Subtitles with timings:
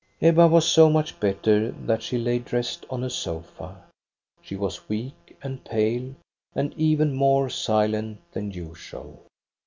[0.29, 3.83] "Ebba was so much better that she lay dressed on a sofa.
[4.41, 6.15] She was weak and pale,
[6.55, 9.27] and even more silent than usual.